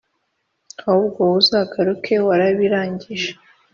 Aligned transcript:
ahubwo 0.81 1.19
wowe 1.25 1.37
uzagaruke 1.41 2.13
warabirangije” 2.27 3.31